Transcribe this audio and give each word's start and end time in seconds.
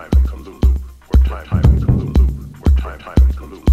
time 0.00 0.10
comes 0.20 0.46
a 0.46 0.50
loop, 0.50 0.78
where 1.10 1.34
time 1.44 1.62
comes 1.62 1.92
a 1.92 2.04
loop, 2.04 2.34
where 2.60 2.76
time 2.76 2.98
comes 2.98 3.40
a 3.40 3.54
loop, 3.54 3.69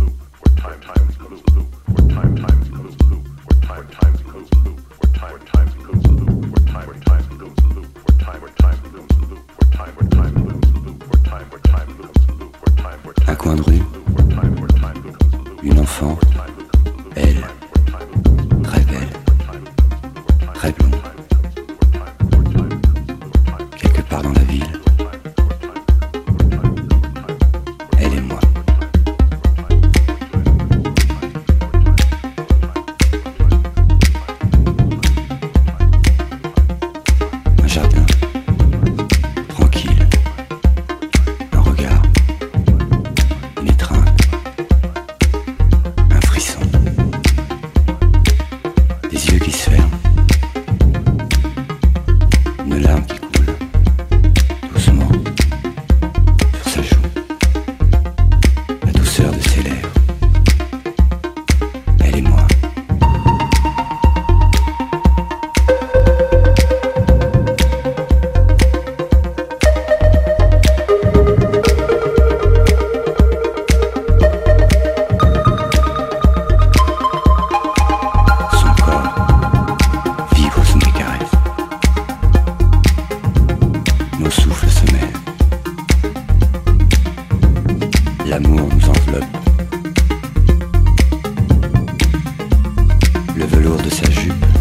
Le 93.36 93.46
velours 93.46 93.82
de 93.82 93.90
sa 93.90 94.10
jupe. 94.10 94.57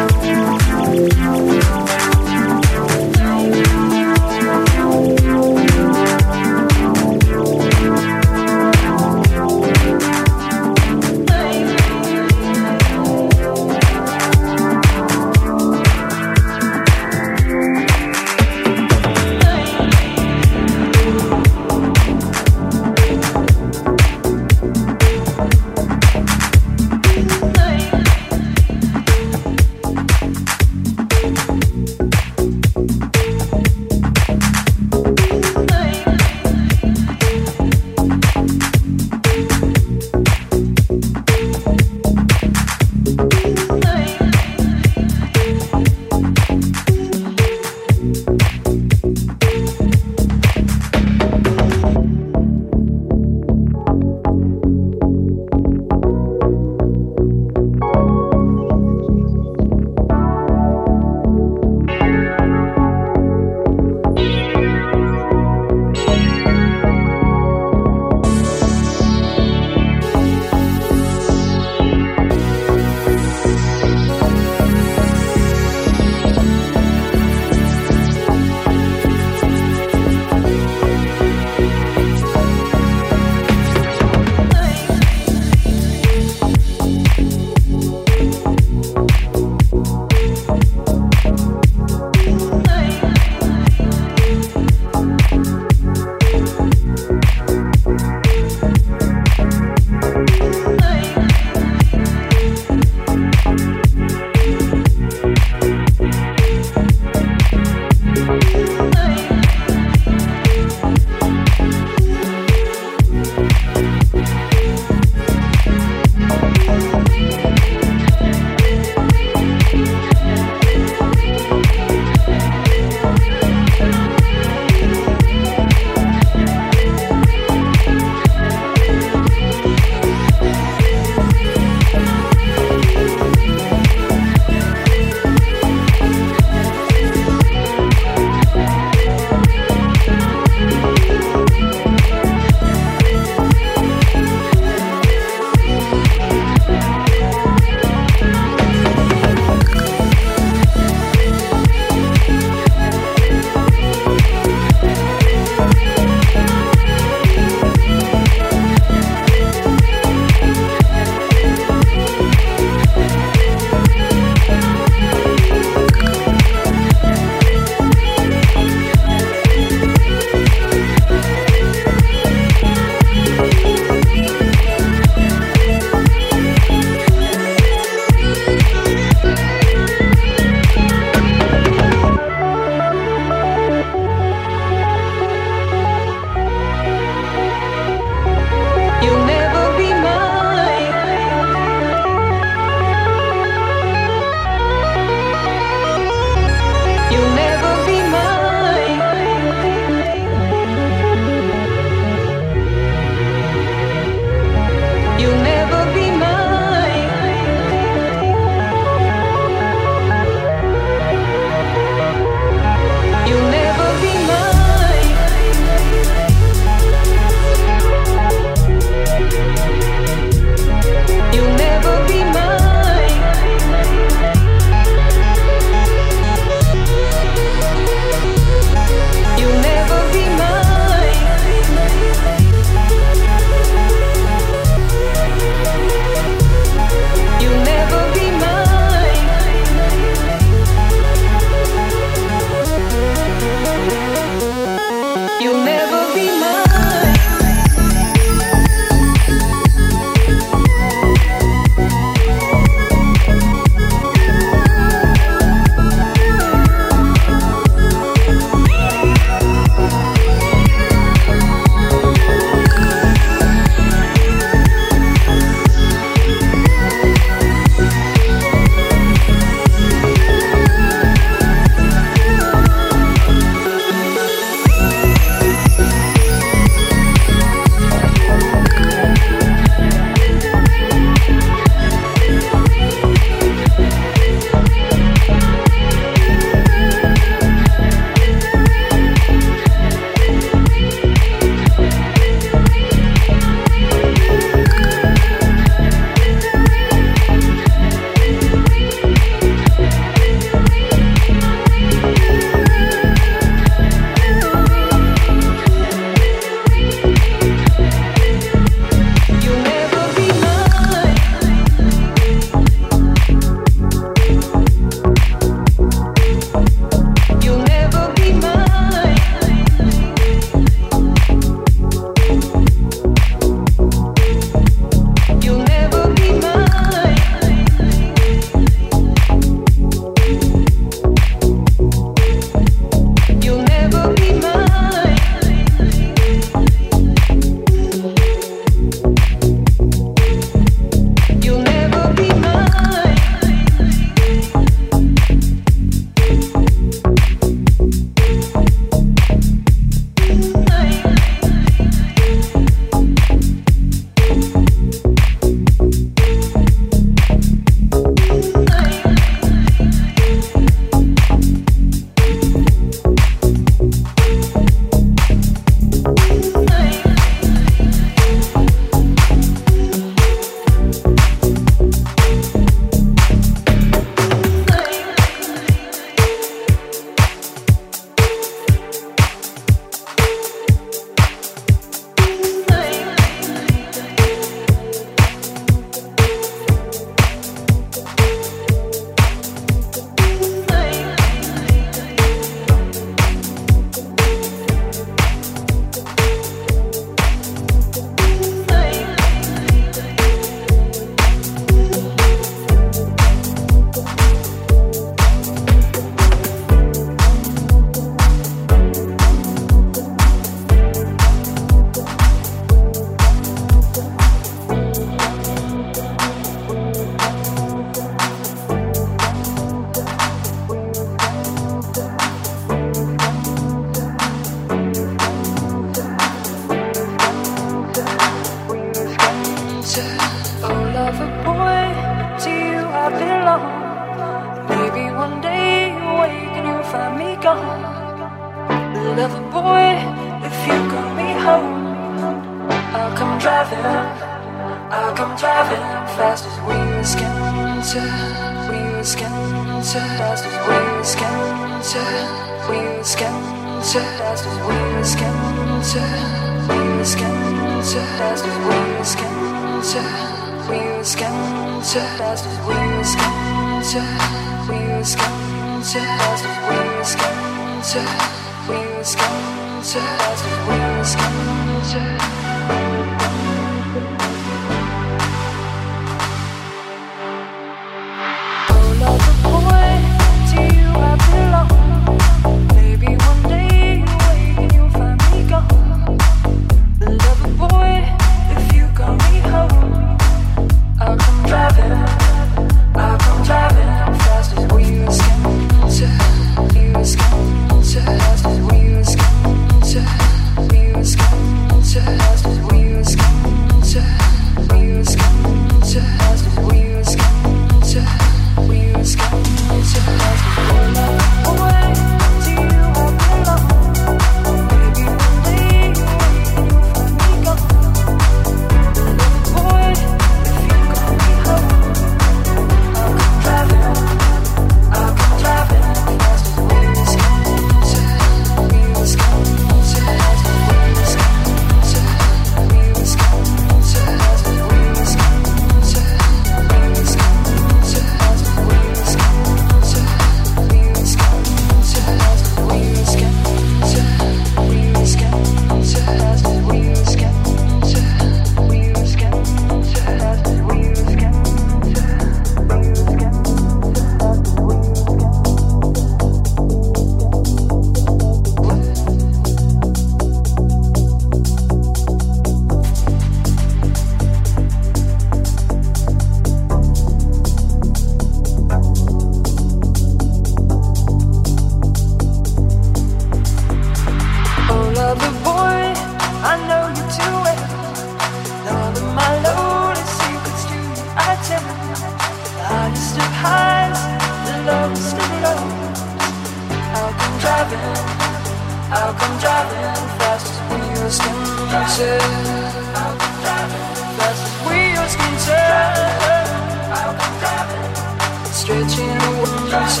Fast 599.70 600.00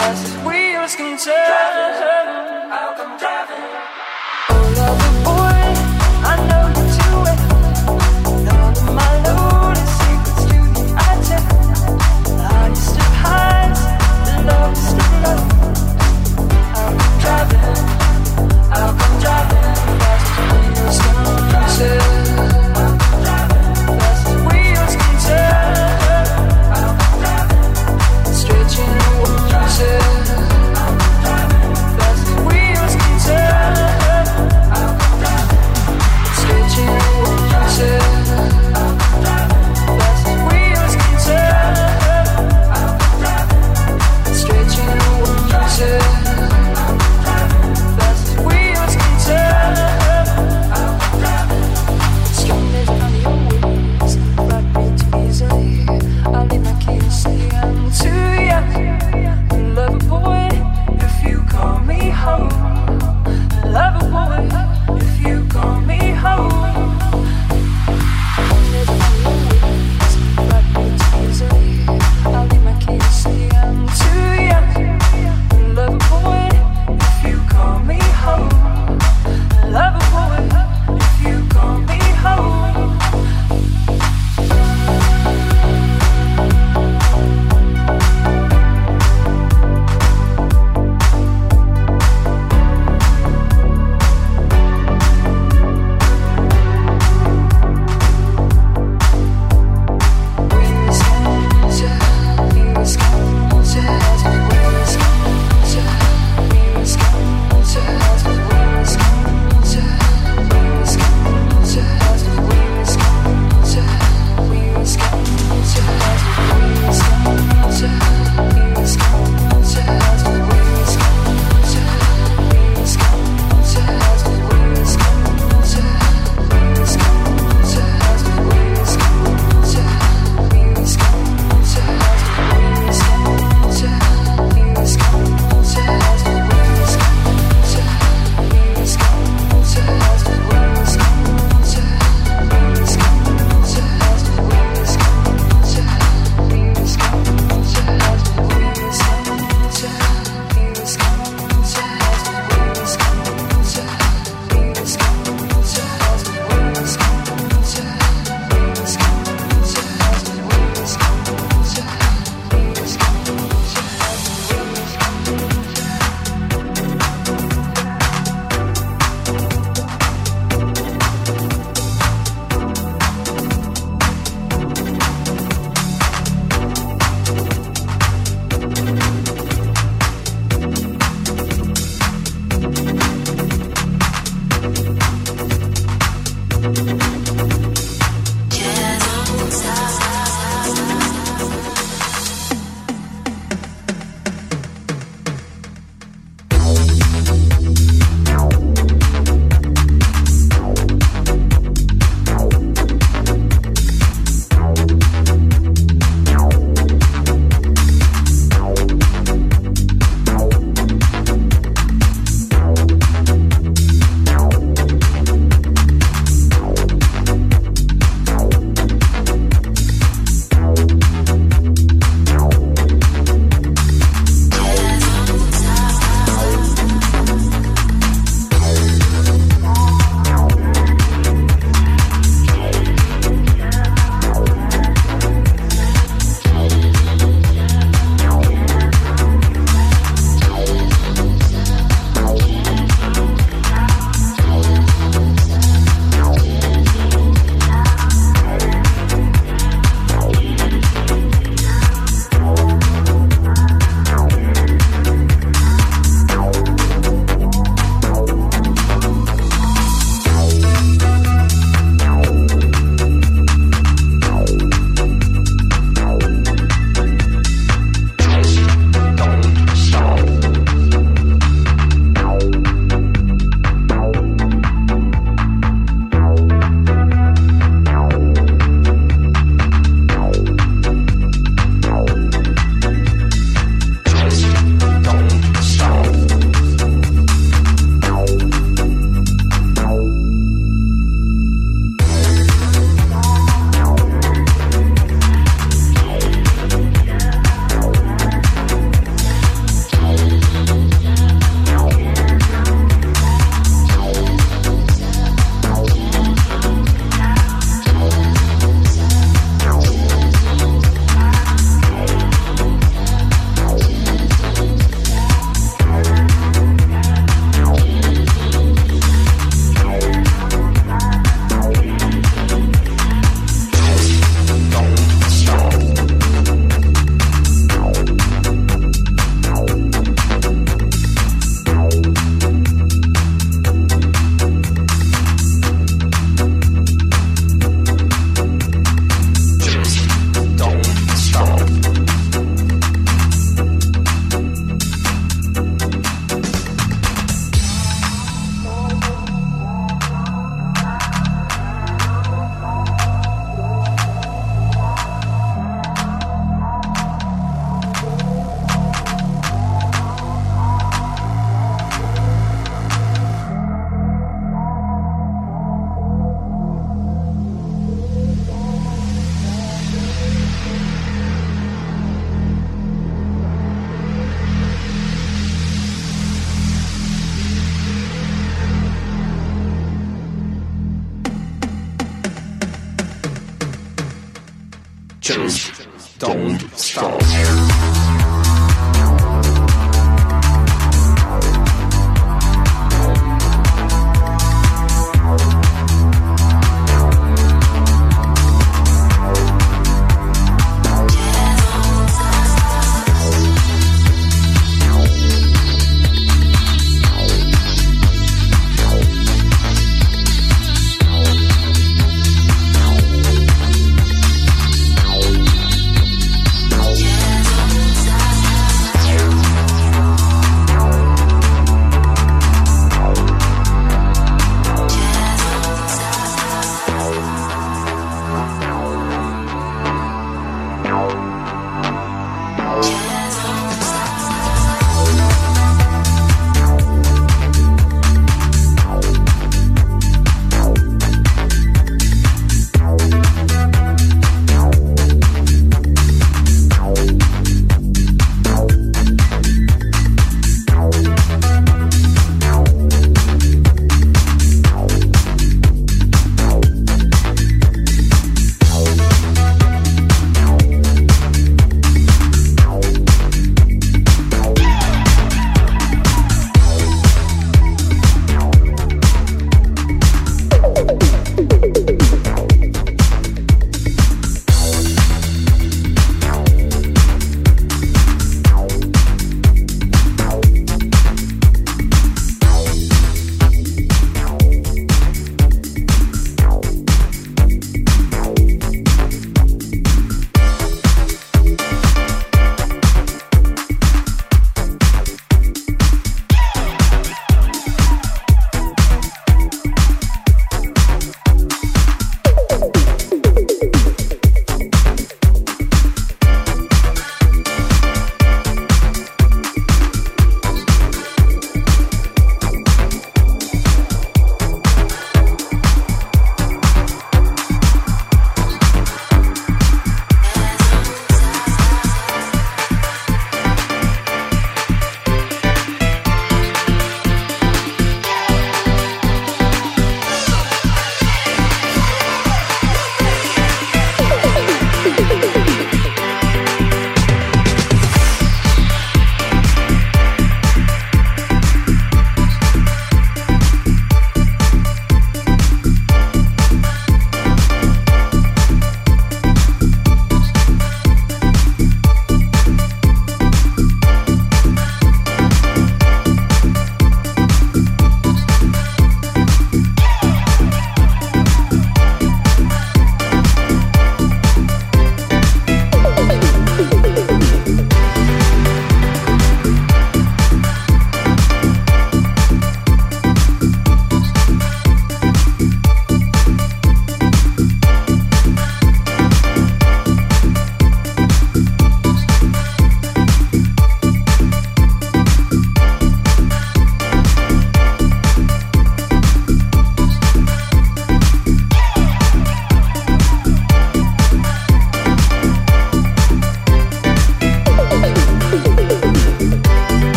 as 0.00 0.20
wheels 0.44 0.94
can 0.96 1.16
turn 1.16 1.68